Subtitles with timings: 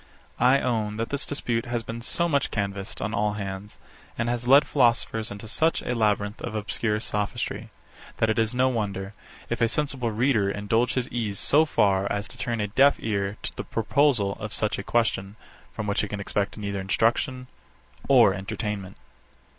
[0.39, 3.77] I own that this dispute has been so much canvassed on all hands,
[4.17, 7.69] and has led philosophers into such a labyrinth of obscure sophistry,
[8.17, 9.13] that it is no wonder,
[9.47, 13.37] if a sensible reader indulge his ease so far as to turn a deaf ear
[13.43, 15.35] to the proposal of such a question,
[15.71, 17.45] from which he can expect neither instruction
[18.09, 18.97] or entertainment.